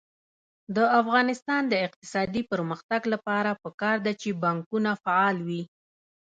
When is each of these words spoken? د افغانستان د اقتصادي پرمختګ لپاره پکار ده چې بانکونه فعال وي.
د 0.75 0.77
افغانستان 1.01 1.61
د 1.67 1.73
اقتصادي 1.87 2.41
پرمختګ 2.51 3.01
لپاره 3.13 3.59
پکار 3.63 3.97
ده 4.05 4.13
چې 4.21 4.29
بانکونه 4.43 4.91
فعال 5.03 5.37
وي. 5.47 5.61